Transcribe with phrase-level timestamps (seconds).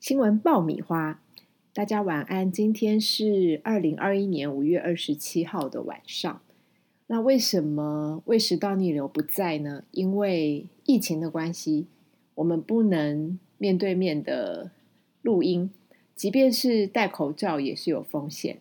[0.00, 1.20] 新闻爆米花，
[1.74, 2.50] 大家晚安。
[2.50, 6.40] 今天是二零二一年五月二十七号的晚上。
[7.08, 9.84] 那为什么胃食道逆流不在呢？
[9.90, 11.86] 因为疫情的关系，
[12.36, 14.70] 我们不能面对面的
[15.20, 15.70] 录音，
[16.16, 18.56] 即便是戴口罩也是有风险。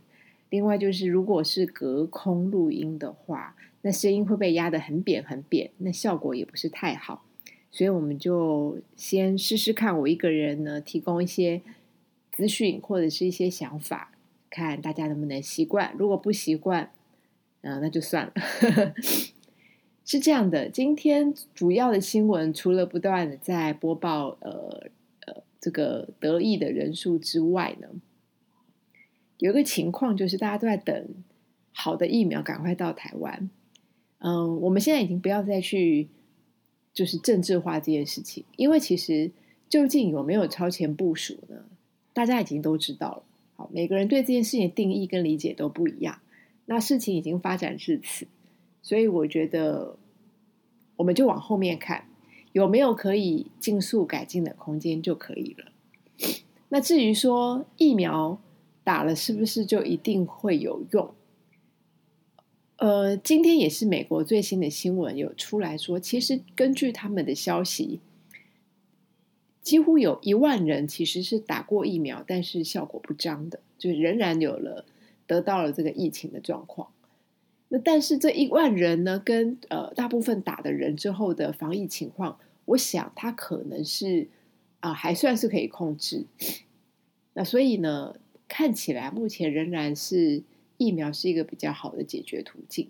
[0.49, 7.23] 另外就是，如果是隔空录音的话，那声音会被压得很扁很扁，那效果也不是太好。
[7.71, 11.61] 所以我们就先试试看，我一个人呢提供一些
[12.31, 14.11] 资讯或者是一些想法，
[14.49, 15.93] 看大家能不能习惯。
[15.97, 16.91] 如果不习惯，
[17.61, 18.33] 嗯，那就算了。
[20.03, 24.89] 是这样的，今天主要的新闻除了不断的在播报呃
[25.27, 27.87] 呃这个得意的人数之外呢，
[29.37, 31.07] 有一个情况就是大家都在等
[31.71, 33.51] 好的疫苗赶快到台湾。
[34.17, 36.07] 嗯，我们现在已经不要再去。
[36.99, 39.31] 就是政治化这件事情，因为其实
[39.69, 41.55] 究竟有没有超前部署呢？
[42.11, 43.23] 大家已经都知道了。
[43.55, 46.19] 好，每个人对这件事情的定义跟理解都不一样。
[46.65, 48.27] 那事情已经发展至此，
[48.81, 49.95] 所以我觉得
[50.97, 52.03] 我们就往后面看，
[52.51, 55.71] 有没有可以尽速改进的空间就可以了。
[56.67, 58.37] 那至于说疫苗
[58.83, 61.13] 打了是不是就一定会有用？
[62.79, 67.99] 呃，今天也是美国最新的新闻有出来说，其实根据他们的消息，
[69.61, 74.85] 几乎有一万人其实是打过疫苗，但是效果不彰的，就仍然有了
[75.27, 76.87] 得到了这个疫情的状况。
[77.67, 84.29] 那但是这一万人呢，跟呃大部分打的人之后的防疫情况，我想他可能是
[84.79, 86.27] 啊还算是可以控制。
[87.33, 88.15] 那所以呢，
[88.47, 90.43] 看起来目前仍然是。
[90.79, 92.87] 疫苗是一个比较好的解决途径。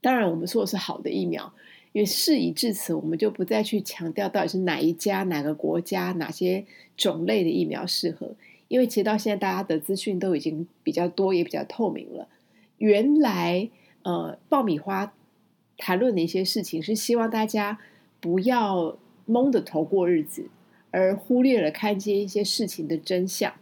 [0.00, 1.52] 当然，我们说的是好的疫苗，
[1.92, 6.64] 因为事已至此，我们就不再去强调到底是哪一家、哪个国家、哪些
[6.96, 8.34] 种类的疫苗适合。
[8.68, 12.28] 因为其实到现在，大家的资讯都已经比较多，也比较透明了。
[12.78, 13.68] 原来，
[14.02, 15.12] 呃，爆米花
[15.76, 17.78] 谈论的一些事情，是希望大家
[18.20, 18.96] 不要
[19.26, 20.48] 蒙着头过日子，
[20.90, 23.52] 而忽略了看见一些事情的真相。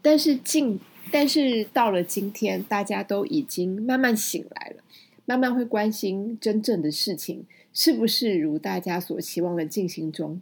[0.00, 0.80] 但是近。
[1.12, 4.82] 但是到了今天，大家都已经慢慢醒来了，
[5.26, 10.40] 慢慢会关心真正的事情是不是如大家所期望的进行中。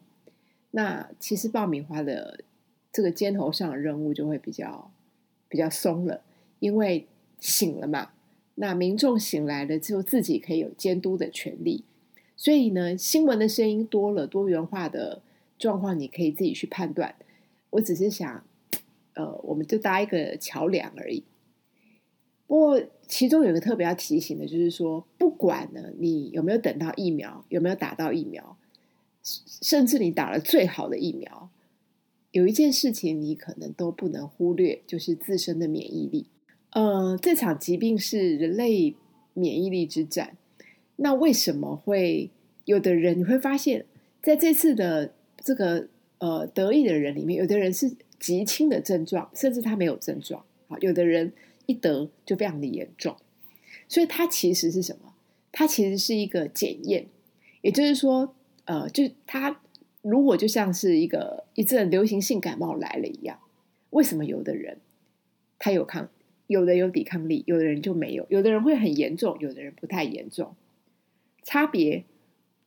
[0.71, 2.45] 那其实爆米花的
[2.93, 4.93] 这个肩头上的任务就会比较
[5.49, 6.23] 比较松了，
[6.61, 7.09] 因为
[7.41, 8.11] 醒了嘛。
[8.55, 11.83] 那民众醒来了，就自己可以有监督的权利。
[12.37, 15.21] 所以呢，新闻的声音多了，多元化的
[15.59, 17.17] 状况，你可以自己去判断。
[17.71, 18.45] 我只是想。
[19.21, 21.23] 呃，我们就搭一个桥梁而已。
[22.47, 28.57] 不过，其中有个特别要提醒的，就是说，不管呢你有没有等到疫苗，有没有打到疫苗，
[29.23, 31.51] 甚至你打了最好的疫苗，
[32.31, 36.27] 有一件事情你可能都不能忽略，就是自身的免疫力。
[36.71, 38.97] 呃，这场疾病是人类
[39.35, 40.37] 免疫力之战。
[40.97, 42.31] 那为什么会
[42.65, 43.85] 有的人你会发现，
[44.23, 45.89] 在这次的这个
[46.19, 47.97] 呃得意的人里面，有的人是。
[48.21, 50.45] 极轻的症状，甚至他没有症状。
[50.69, 51.33] 好，有的人
[51.67, 53.17] 一得就非常的严重，
[53.89, 55.15] 所以它其实是什么？
[55.51, 57.07] 它其实是一个检验，
[57.63, 58.37] 也就是说，
[58.67, 59.61] 呃，就它
[60.03, 63.41] 如果就像是一个一阵流行性感冒来了一样，
[63.91, 64.79] 为什么有的人
[65.59, 66.09] 他有抗，
[66.47, 70.55] 有的有抵抗力，有的人就没有，有的人会很严重，有的人不太严重，
[71.43, 72.05] 差别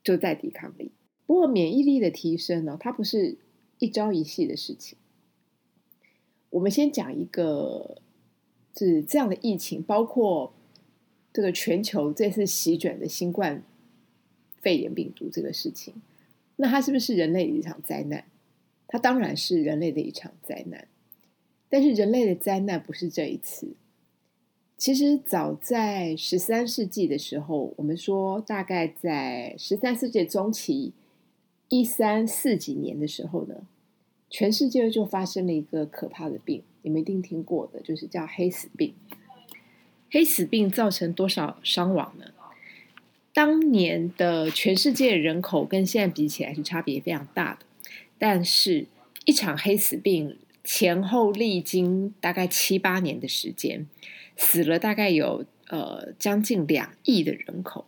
[0.03, 0.91] 就在抵抗力。
[1.25, 3.37] 不过免疫力的提升呢，它不是
[3.79, 4.97] 一朝一夕的事情。
[6.53, 7.97] 我们先讲一个，
[8.77, 10.53] 是这样的疫情，包括
[11.33, 13.63] 这个全球这次席卷的新冠
[14.61, 15.95] 肺炎病毒这个事情，
[16.57, 18.25] 那它是不是人类的一场灾难？
[18.87, 20.87] 它当然是人类的一场灾难，
[21.69, 23.73] 但是人类的灾难不是这一次。
[24.77, 30.93] 其实早在十三世纪的时候，我们说大概在十三世纪中期，
[31.69, 33.65] 一三四几年的时候呢。
[34.33, 38.95] 全世界就发生了一个可怕的病，你们一定听过的，就是叫黑死病。
[40.09, 42.31] 黑死病造成多少伤亡呢？
[43.31, 47.67] 当年的全世界人口跟现在比起来是差别非常大的，
[48.17, 48.87] 但是
[49.25, 53.87] 一场黑死病前后历经大概七八年的时间，
[54.35, 57.85] 死了大概有呃将近两亿的人口。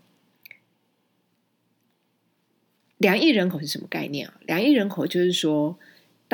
[2.99, 4.39] 两亿人口是什么概念啊？
[4.45, 5.79] 两亿人口就是说。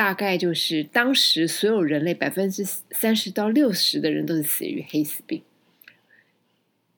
[0.01, 5.43] 大概就是当时所有人类百分之三十到六十的人都是死于黑死病，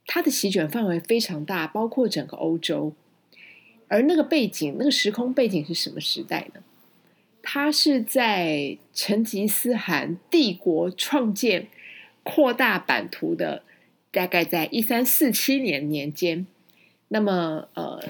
[0.05, 2.93] 它的席卷范围非常大，包括整个欧洲。
[3.89, 6.61] 而那个背景，那个时空背景是什么时代呢？
[7.41, 11.67] 他是在成吉思汗帝国创建、
[12.23, 13.63] 扩大版图的，
[14.13, 16.47] 大概在一三四七年年间。
[17.09, 18.01] 那么，呃，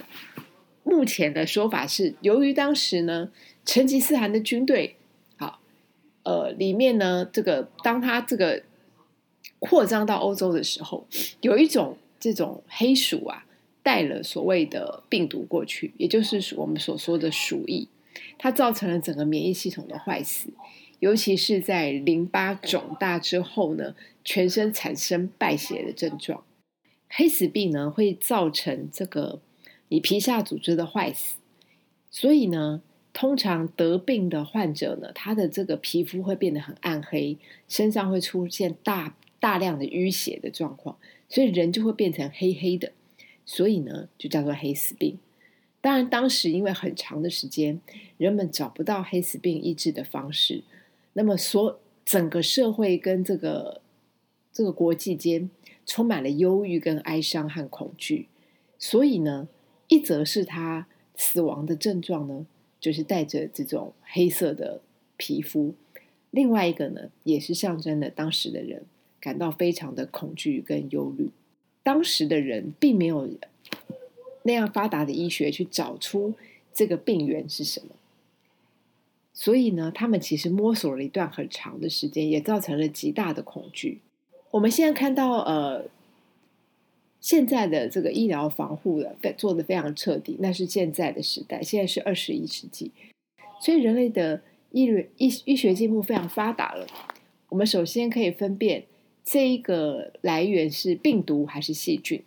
[0.84, 3.32] 目前的说法是，由于当时呢，
[3.66, 4.96] 成吉思汗的军队，
[5.38, 5.60] 好，
[6.24, 8.64] 呃，里面呢，这个当他这个
[9.60, 11.08] 扩张到欧洲的时候，
[11.42, 13.46] 有一种这种黑鼠啊，
[13.82, 17.88] 带了所谓的病毒过去，也就是我们所说的鼠疫。
[18.38, 20.50] 它造成了整个免疫系统的坏死，
[21.00, 26.44] 尤其是在淋巴肿大之后呢，全身产生败血的症状。
[27.10, 29.40] 黑死病呢会造成这个
[29.88, 31.38] 你皮下组织的坏死，
[32.12, 32.82] 所以呢，
[33.14, 37.38] 通常得病的患者呢，他的这个皮肤会变得很暗黑，
[37.70, 40.98] 身上会出现大大量的淤血的状况，
[41.30, 42.92] 所以人就会变成黑黑的，
[43.46, 45.20] 所以呢，就叫做黑死病。
[45.80, 47.80] 当然，当时因为很长的时间，
[48.18, 50.64] 人们找不到黑死病医治的方式，
[51.14, 53.82] 那么所整个社会跟这个
[54.52, 55.52] 这个国际间
[55.86, 58.28] 充满了忧郁、跟哀伤和恐惧。
[58.80, 59.48] 所以呢，
[59.90, 62.46] 一则是他死亡的症状呢，
[62.84, 64.82] 就是带着这种黑色的
[65.16, 65.74] 皮肤；
[66.32, 68.84] 另外一个呢，也是象征了当时的人
[69.22, 71.30] 感到非常的恐惧跟忧虑。
[71.82, 73.30] 当时的人并没有。
[74.46, 76.34] 那样发达的医学去找出
[76.74, 77.96] 这个病源是什么，
[79.34, 84.02] 所以呢，他们其实摸索了一段很长的时间，也造成了极大的恐惧。
[84.52, 85.86] 我们现在看到，呃，
[87.24, 92.92] 现在的这个医疗防护的做的非常彻底，那是现在的时代，现在是二十一世纪，
[93.62, 94.42] 所以人类的
[94.72, 94.84] 医
[95.16, 96.86] 医医学进步非常发达了。
[97.48, 98.84] 我们首先可以分辨
[99.24, 102.22] 这一个来源是病毒还是细菌。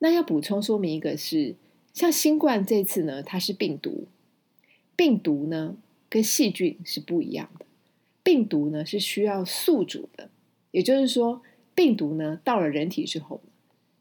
[0.00, 1.54] 那要补充说明一个，是
[1.94, 4.04] 像新冠这次呢，它是病毒，
[4.94, 5.78] 病毒呢
[6.10, 7.64] 跟细菌是不一样的。
[8.22, 10.28] 病毒呢是需要宿主的，
[10.72, 11.40] 也就是说，
[11.74, 13.40] 病毒呢到了人体之后，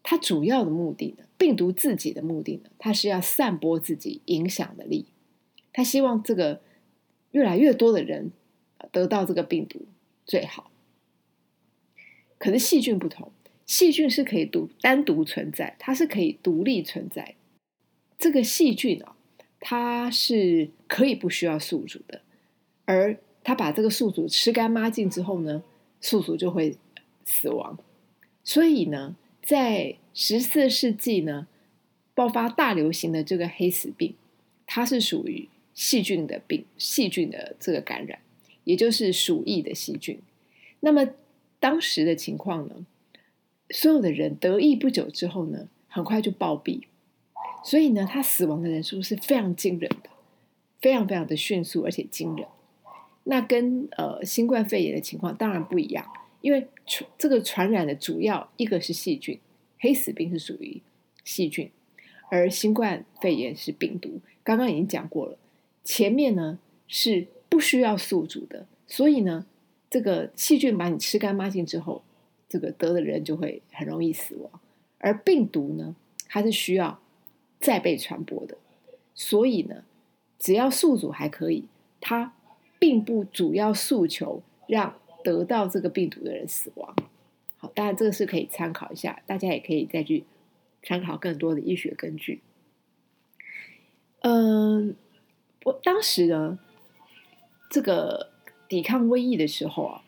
[0.09, 5.07] 它主要的目的呢，病毒自己的目的呢，它是要散播自己影响的力，
[5.73, 6.61] 它希望这个
[7.31, 8.31] 越来越多的人
[8.93, 9.81] 得到这个病毒
[10.25, 10.71] 最好。
[12.37, 13.33] 可是细菌不同。
[13.65, 17.35] 细菌是可以独单独存在，它是可以独立存在。
[18.17, 19.17] 这个细菌啊，
[19.59, 22.21] 它是可以不需要宿主的，
[22.85, 25.61] 而它把这个宿主吃干抹净之后呢，
[25.99, 26.77] 宿主就会
[27.25, 27.77] 死亡。
[28.45, 29.17] 所以呢，
[29.47, 31.47] 在十四世纪呢，
[32.13, 34.13] 爆发大流行的这个黑死病，
[34.65, 38.19] 它是属于细菌的病，细菌的这个感染，
[38.65, 40.19] 也就是鼠疫的细菌。
[40.81, 41.07] 那么
[41.61, 42.85] 当时的情况呢？
[43.69, 46.81] 所有的人得疫不久之后呢，很快就暴毙，
[47.63, 50.09] 所以呢，他死亡的人数是非常惊人的，
[50.81, 52.45] 非常非常的迅速而且惊人。
[53.23, 56.05] 那跟呃新冠肺炎的情况当然不一样，
[56.41, 59.39] 因为传这个传染的主要一个是细菌，
[59.79, 60.81] 黑死病是属于
[61.23, 61.69] 细菌，
[62.29, 64.19] 而新冠肺炎是病毒。
[64.43, 65.37] 刚刚已经讲过了，
[65.83, 69.45] 前面呢是不需要宿主的，所以呢，
[69.89, 72.03] 这个细菌把你吃干抹净之后。
[72.49, 74.49] 这个得的人就会很容易死亡，
[74.99, 75.93] 而病毒呢，
[76.29, 76.97] 它是需要
[77.59, 78.57] 再被传播的，
[79.13, 79.83] 所以呢，
[80.39, 81.65] 只要宿主还可以，
[81.99, 82.33] 它
[82.79, 84.95] 并不主要诉求让
[85.33, 86.95] 得到这个病毒的人死亡。
[87.57, 90.23] 好，当然这个是可以参考一下，大家也可以再去
[90.83, 92.41] 参考更多的医学根据。
[94.21, 94.95] 嗯，
[95.65, 96.59] 我当时呢，
[97.69, 98.31] 这个
[98.67, 100.03] 抵抗瘟疫的时候啊，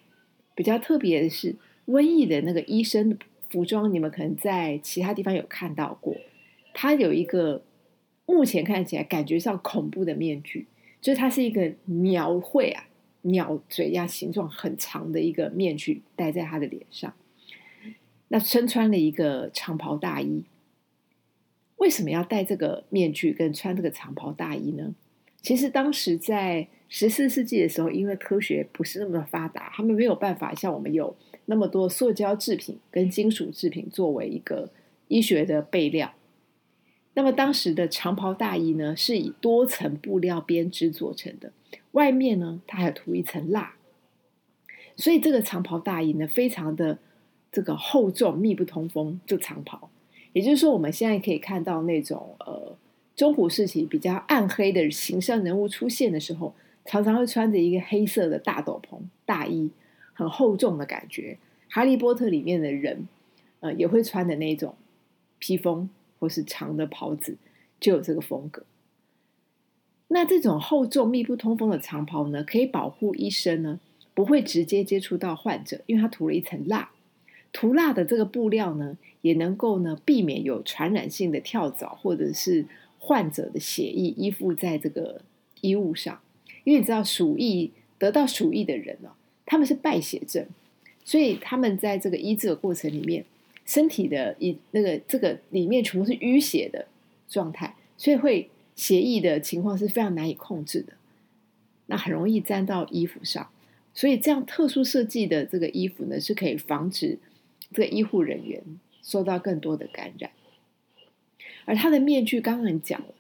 [0.56, 1.56] 比较特别的是。
[1.90, 3.18] 瘟疫的那个医生
[3.50, 6.16] 服装，你们可能在其他地方有看到过。
[6.72, 7.64] 它有一个
[8.28, 10.68] 目前看起来感觉上恐怖的面具，
[11.02, 12.86] 就是它是一个描绘啊，
[13.22, 17.14] 鸟嘴呀形状很长的一个面具戴在他的脸上。
[18.30, 20.44] 那身穿了一个长袍大衣。
[21.78, 24.94] 为什么要戴这个面具跟穿这个长袍大衣呢？
[25.42, 31.16] 其实当时在十四世纪的时候，因为科学不是那么的发达，他们没有办法像我们有。
[31.46, 34.70] 那么多塑胶制品跟金属制品作为一个
[35.08, 36.14] 医学的备料，
[37.20, 41.52] 那么当时的长袍大衣呢，是以多层布料编织做成的，
[41.92, 43.74] 外面呢它还涂一层蜡，
[44.96, 46.98] 所以这个长袍大衣呢非常的
[47.52, 49.20] 这个厚重、密不通风。
[49.26, 49.90] 就长袍，
[50.32, 52.78] 也就是说，我们现在可以看到那种呃
[53.18, 59.70] 中古时期比较暗黑的形象人物出现的时候，常常会穿着一个黑色的大斗篷大衣。
[60.14, 61.38] 很厚重的感觉，
[61.74, 63.10] 《哈利波特》里面的人，
[63.60, 64.74] 呃，也会穿的那种
[65.38, 67.38] 披风或是长的袍子，
[67.80, 68.64] 就有这个风格。
[70.10, 73.80] 那这种厚重、密不通风的长袍呢，可以保护医生呢
[74.14, 76.92] 不会直接接触到患者，因为它涂了一层蜡。
[77.52, 82.66] 涂蜡的这个布料呢，也能够呢避免有传染性的跳蚤或者是
[83.00, 85.22] 患者的血液依附在这个
[85.62, 86.20] 衣物上。
[86.64, 89.12] 因为你知道鼠疫得到鼠疫的人呢，
[89.46, 90.46] 他们是败血症，
[91.04, 93.26] 所以他们在这个医治的过程里面，
[93.70, 96.88] 身体的一那个这个里面全部是淤血的
[97.28, 100.94] 状态，所以会血液的情况是非常难以控制的，
[101.86, 103.48] 那很容易沾到衣服上。
[103.94, 107.20] 所以这样特殊设计的这个衣服呢，是可以防止。
[107.72, 108.64] 这个医护人员
[109.04, 110.32] 受到更多的感染，
[111.66, 113.14] 而他的面具刚刚讲了，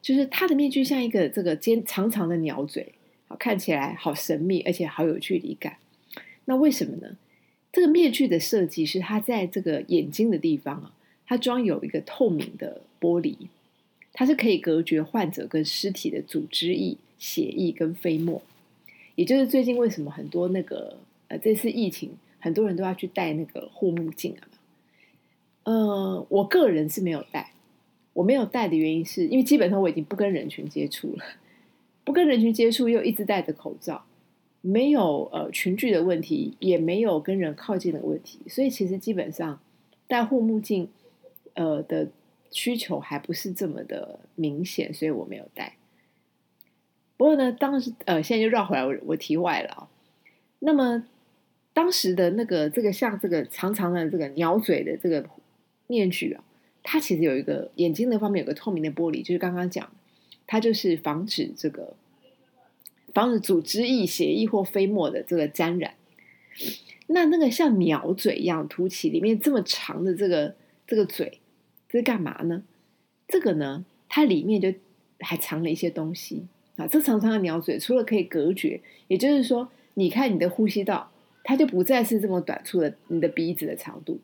[0.00, 2.92] 就是他的面具像一个这个尖长长的鸟嘴，
[3.36, 5.78] 看起来好神秘，而且好有距离感。
[6.44, 7.16] 那为什么呢？
[7.76, 10.94] 这个面具的设计是它在这个眼睛的地方啊，
[11.26, 13.36] 它装有一个透明的玻璃，
[14.14, 18.40] 它是可以隔绝患者跟尸体的组织液、血液跟飞沫。
[19.14, 20.96] 也就是最近为什么很多那个
[21.28, 22.12] 呃这次疫情。
[22.38, 24.48] 很多人都要去戴那个护目镜啊，
[25.64, 27.52] 呃，我个人是没有戴。
[28.14, 31.24] 我没有戴的原因是因为基本上我已经不跟人群接触了，
[32.04, 34.06] 不跟人群接触又一直戴着口罩，
[34.66, 39.60] 没有呃群聚的问题，也没有跟人靠近的问题，所以其实基本上
[40.06, 40.88] 戴护目镜
[41.54, 42.08] 呃的
[42.50, 45.76] 需求还不是这么的明显，所以我没有戴。
[47.16, 49.88] 不过呢，当时呃现在就绕回来，我我题外了啊，
[50.58, 51.06] 那么。
[51.76, 55.28] 当时的那个这个像这个长长的这个鸟嘴的这个
[55.88, 56.42] 面具啊，
[56.82, 59.92] 它其实有一个眼睛的方面有个透明的玻璃，就是刚刚讲，
[60.46, 61.94] 它就是防止这个
[63.16, 65.94] 防止组织液、血液或飞沫的这个沾染。
[67.06, 70.54] 那那个像鸟嘴一样凸起，里面这么长的这个
[70.86, 71.40] 这个嘴，
[71.88, 72.62] 这是干嘛呢？
[73.26, 74.70] 这个呢，它里面就
[75.20, 76.44] 还藏了一些东西
[76.76, 76.86] 啊。
[76.86, 81.10] 这长长的鸟嘴除了可以隔绝，也就是说，你看你的呼吸道。
[81.48, 84.18] 它就不再是这么短促的你的鼻子的长度，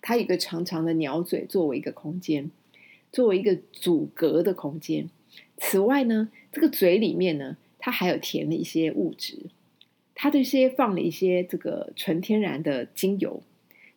[0.00, 2.50] 它有一个长长的鸟嘴作为一个空间，
[3.12, 5.10] 作为一个阻隔的空间。
[5.58, 9.50] 此外呢，这个嘴里面呢，它还有填了一些物质，
[10.14, 13.42] 它这些放了一些这个纯天然的精油，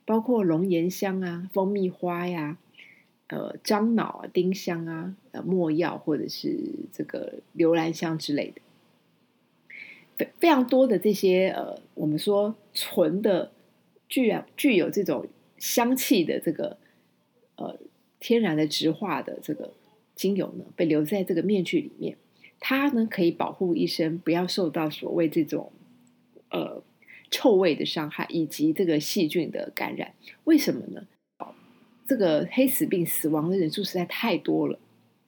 [0.05, 2.57] 包括龙涎香啊、蜂蜜花呀、
[3.27, 6.57] 呃樟脑啊、丁香啊、呃没药或者是
[6.91, 8.61] 这个留兰香之类的。
[10.17, 13.51] 非非常多的这些呃，我们说纯的
[14.09, 15.27] 具有具有这种
[15.59, 16.77] 香气的这个
[17.57, 17.77] 呃
[18.19, 19.73] 天然的植化的这个
[20.15, 22.17] 精油呢，被留在这个面具里面，
[22.67, 25.71] 它呢可以保护医生不要受到所谓这种
[26.49, 26.81] 呃
[27.29, 30.13] 臭味的伤害以及这个细菌的感染。
[30.45, 31.05] 为什么呢？
[32.07, 34.79] 这个黑死病死亡的人数实在太多了，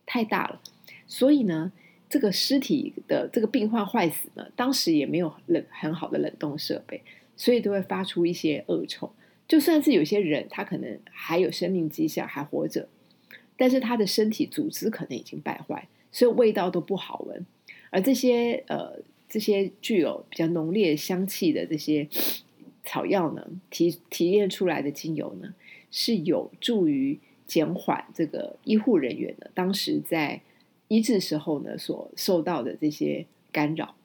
[0.08, 0.60] 太大了，
[1.06, 1.72] 所以呢。
[2.10, 7.04] 这个尸体的这个病患坏死呢，当时也没有冷很好的冷冻设备，
[7.36, 9.12] 所以都会发出一些恶臭。
[9.46, 12.88] 就算是有些人他可能还有生命迹象还活着，
[13.58, 17.46] 但是他的身体组织可能已经败坏，所以味道都不好闻。
[17.92, 22.08] 而这些呃这些具有比较浓烈香气的这些
[22.84, 25.54] 草药呢，提提炼出来的精油呢，
[25.92, 30.42] 是有助于减缓这个医护人员的当时在。
[30.90, 33.98] 医治时候呢，所受到的这些干扰。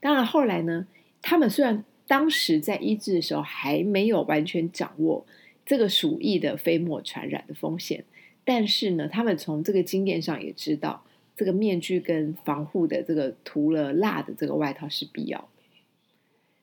[0.00, 0.86] 当然，后来呢，
[1.20, 5.26] 他们虽然当时在医治的时候还没有完全掌握
[5.66, 8.06] 这个鼠疫的飞沫传染的风险，
[8.44, 11.04] 但是呢，他们从这个经验上也知道，
[11.36, 15.48] 这个面具跟防护的这个涂了蜡的这个外套是必要的。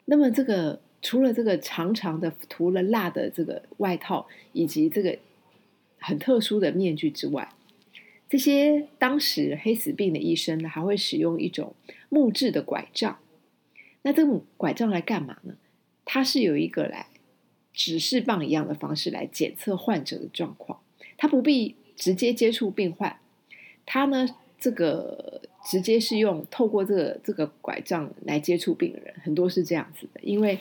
[0.06, 5.18] 那么，这个除了这个长长的涂了蜡的这个外套，以及这个
[6.00, 7.54] 很特殊的面具之外，
[8.30, 11.74] 这些当时黑死病的医生呢，还会使用一种
[12.10, 13.20] 木质的拐杖。
[14.04, 15.56] 那这种拐杖来干嘛呢？
[16.06, 17.08] 它是有一个来
[17.74, 20.80] 指示棒一样的方式来检测患者的状况。
[21.22, 23.20] 他不必直接接触病患，
[23.86, 30.58] 他呢，这个直接是用透过这个这个拐杖来接触病人，很多是这样子的，因为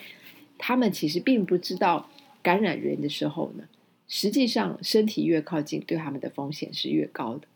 [0.59, 2.11] 他们其实并不知道
[2.43, 3.67] 感染源的时候呢，
[4.07, 7.49] 实际上身体越靠近，对他们的风险是越高的。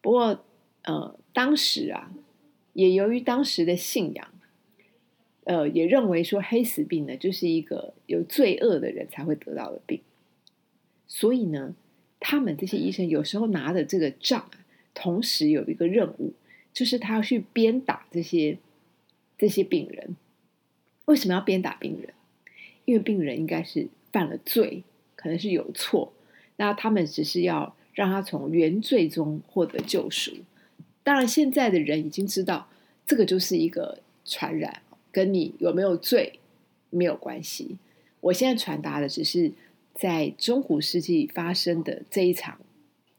[0.00, 0.44] 不过，
[0.82, 2.10] 呃，当时啊，
[2.72, 4.28] 也由于当时的信仰，
[5.44, 10.00] 呃，也认为说黑死病呢，就是一个有罪恶的人才会得到的病，
[11.06, 11.76] 所以呢，
[12.20, 16.32] 他们这些医生有时候拿的这个杖啊，同时有一个任务，
[16.72, 18.58] 就是他要去鞭打这些
[19.36, 20.16] 这些病人。
[21.06, 22.12] 为什么要鞭打病人？
[22.84, 24.82] 因为病人应该是犯了罪，
[25.16, 26.12] 可能是有错，
[26.56, 27.74] 那他们只是要。
[27.94, 30.30] 让他从原罪中获得救赎。
[31.02, 32.68] 当然，现在的人已经知道
[33.04, 36.38] 这个就是一个传染，跟你有没有罪
[36.90, 37.76] 没有关系。
[38.20, 39.50] 我现在传达的只是
[39.98, 42.60] 在中古世纪发生的这一场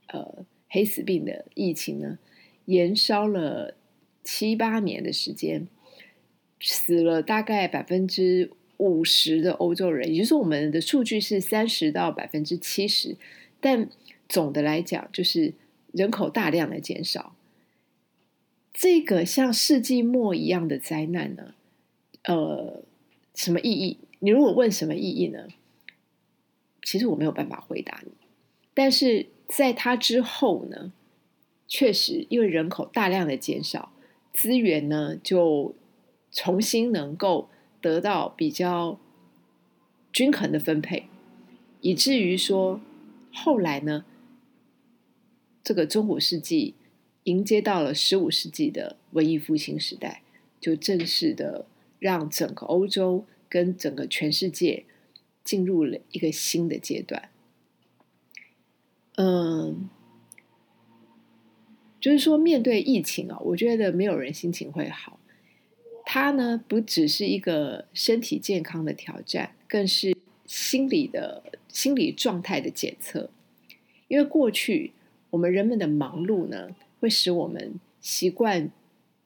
[0.08, 2.18] 呃黑死病的疫情呢，
[2.66, 3.76] 延烧了
[4.24, 5.68] 七八年的时间，
[6.62, 13.18] 死了大概百分之五十的欧洲人，也就是，我们的数据是三十到百分之七十，
[13.60, 13.90] 但
[14.30, 15.54] 总的来讲，就是
[15.92, 17.36] 人口大量的减少。
[18.72, 21.56] 这个像世纪末一样的灾难呢，
[22.24, 22.84] 呃，
[23.36, 23.98] 什么意义？
[24.20, 25.48] 你如果问什么意义呢？
[26.90, 28.12] 其实我没有办法回答你。
[28.74, 30.92] 但是在它之后呢，
[31.68, 33.92] 确实因为人口大量的减少，
[34.34, 35.76] 资源呢就
[36.32, 37.48] 重新能够
[37.80, 39.00] 得到比较
[40.12, 41.06] 均衡的分配，
[41.82, 42.82] 以至于说
[43.32, 44.04] 后来呢，
[45.64, 46.74] 这个中古世纪。
[47.26, 50.24] 迎接到了十五世纪的文艺复兴时代，
[50.60, 51.68] 就正式的
[52.00, 54.86] 让整个欧洲跟整个全世界
[55.50, 57.30] 进入了一个新的阶段。
[59.16, 59.90] 嗯，
[62.00, 65.20] 就是说面对疫情啊，我觉得没有人心情会好。
[66.06, 70.16] 它呢，不只是一个身体健康的挑战，更是
[70.46, 73.32] 心理的心理状态的检测。
[74.08, 74.92] 因为过去
[75.32, 76.76] 我们人们的忙碌呢。
[77.02, 78.70] 会使我们习惯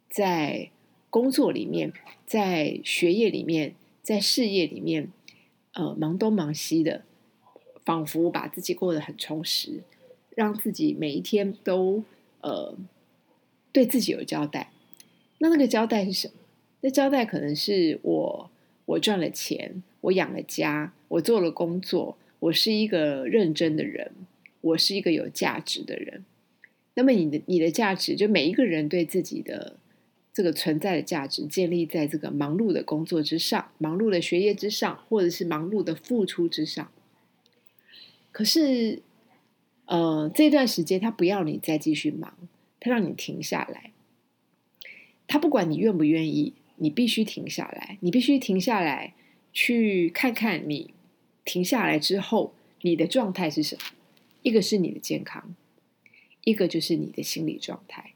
[0.08, 0.70] 在
[1.10, 1.92] 工作里面、
[2.28, 5.12] 在学业里面、在事业里面，
[5.74, 7.04] 呃，忙东忙西的，
[7.84, 9.84] 仿佛把自己过得很充实，
[10.36, 12.04] 让自己每一天都
[12.42, 12.76] 呃
[13.72, 14.72] 对自己有交代。
[15.40, 16.34] 那那个交代是什么？
[16.82, 18.52] 那交代可能是我
[18.86, 24.12] 我赚了钱，我养了家，我做了工作，我是一个认真的人，
[24.62, 26.24] 我是一个有价值的人。
[26.96, 29.78] 那么你的你的价值，就每一个人对自己的
[30.34, 36.92] 这个存在的价值，建立在这个忙碌的工作之上，忙碌的学业之上，或者是忙碌的付出之上。
[38.32, 39.04] 可是，
[39.86, 42.36] 呃，这段时间他不要你再继续忙，
[42.80, 43.92] 他让你停下来。
[45.28, 49.14] 他不管你愿不愿意，你必须停下来，你必须停下来，
[49.54, 50.94] 去看看你
[51.46, 53.82] 停下来之后你的状态是什么。
[54.42, 55.56] 一个是你的健康。
[56.46, 58.12] 一个就是你的心理状态，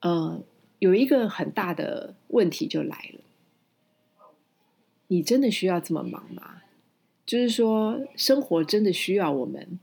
[0.00, 0.40] 呃，
[0.82, 3.20] 有一个很大的问题就来了，
[5.06, 6.62] 你真的需要这么忙吗？
[7.24, 9.78] 就是说，生活真的需要我们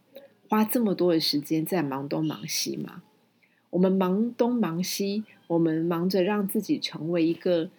[0.50, 3.02] 花这么多的时间在忙东忙西吗？
[3.70, 7.70] 我们忙东忙西，我们忙着让自己成为一个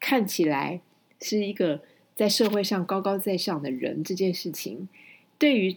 [0.00, 0.80] 看起来
[1.20, 1.82] 是一个
[2.16, 4.88] 在社会上高高在上的人，这件事情
[5.38, 5.76] 对于。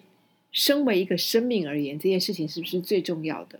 [0.52, 3.60] 身为一个生命而言，这件事情是不是最重要的？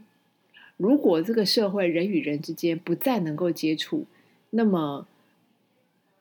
[0.80, 4.06] 如果这个社会人与人之间不再能够接触，
[4.52, 5.06] 那么，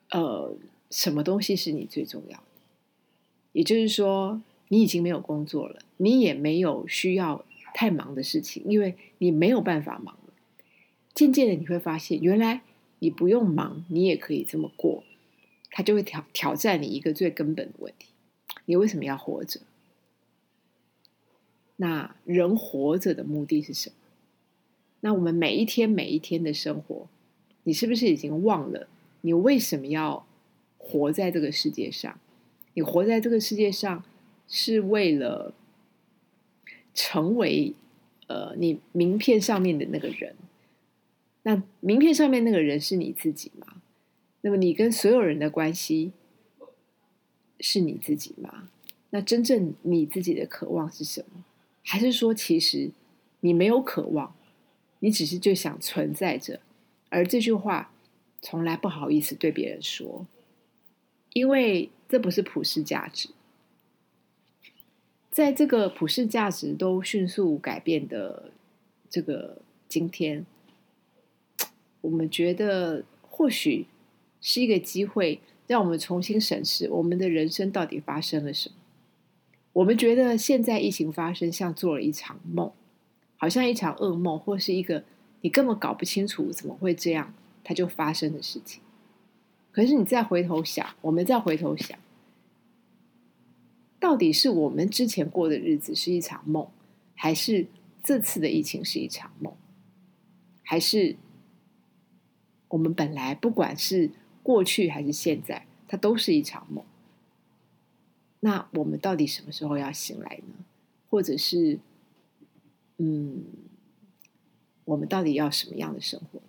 [0.09, 0.53] 呃，
[0.91, 2.43] 什么东西是你最重要的？
[3.53, 10.33] 也就是说，你已经没有工作了，你也没有需要太忙的事情，因为你没有办法忙了。
[11.13, 12.61] 渐渐的，你会发现，原来
[12.99, 15.05] 你不用忙，你也可以这么过。
[15.71, 18.09] 他就会挑挑战你一个最根本的问题：
[18.65, 19.61] 你为什么要活着？
[21.77, 23.95] 那人活着的目的是什么？
[25.01, 27.07] 那我们每一天每一天的生活，
[27.63, 28.87] 你是不是已经忘了
[29.21, 30.25] 你为什么要
[30.77, 32.19] 活在这个世界上？
[32.73, 34.03] 你活在这个世界上
[34.47, 35.53] 是为了
[36.93, 37.73] 成为
[38.27, 40.35] 呃你名片上面的那个人？
[41.43, 43.81] 那名片上面那个人是你自己吗？
[44.41, 46.11] 那么你跟所有人的关系
[47.59, 48.69] 是你自己吗？
[49.09, 51.43] 那真正你自己的渴望是什么？
[51.83, 52.91] 还是说，其实
[53.39, 54.35] 你没有渴望，
[54.99, 56.59] 你只是就想存在着，
[57.09, 57.91] 而这句话
[58.41, 60.25] 从来不好意思对别人说，
[61.33, 63.29] 因为这不是普世价值。
[65.31, 68.51] 在这个普世价值都迅速改变的
[69.09, 70.45] 这个今天，
[72.01, 73.85] 我们觉得或许
[74.41, 78.75] 是一个机会，让我们重新审视我们的人生到底发生了什么。
[79.73, 82.71] 我们觉得现在疫情发生像做了一场梦，
[83.39, 85.03] 好像一场噩梦，或是一个
[85.41, 88.83] 你根本搞不清楚怎么会这样，它就发生的事情。
[89.71, 91.97] 可是你再回头想，我们再回头想，
[93.97, 96.67] 到底是我们之前过的日子是一场梦，
[97.15, 97.67] 还是
[98.03, 99.53] 这次的疫情是一场梦，
[100.63, 101.15] 还是
[102.67, 104.11] 我们本来不管是
[104.43, 106.83] 过去还是现在，它都是一场梦？
[108.41, 110.65] 那我们到底什么时候要醒来呢？
[111.09, 111.79] 或者是，
[113.01, 113.45] 嗯，
[114.85, 116.45] 我们到底要什么样的生活呢？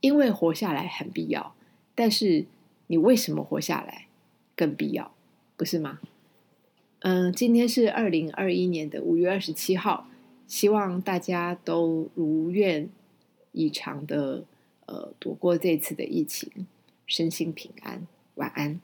[0.00, 1.54] 因为活下来很必要，
[1.94, 2.46] 但是
[2.86, 4.06] 你为什么活下来
[4.54, 5.12] 更必要，
[5.56, 5.98] 不是吗？
[7.00, 10.08] 嗯，今天是二零二一年的五月二十七号，
[10.46, 12.88] 希望大家都如愿
[13.50, 14.44] 以偿的
[14.86, 16.66] 呃躲过这次的疫情，
[17.06, 18.80] 身心平安，晚安。